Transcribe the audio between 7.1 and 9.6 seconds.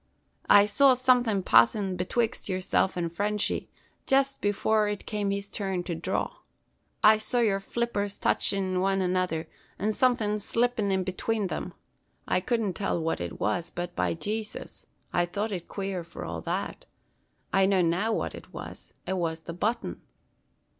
saw yer flippers touchin' van another,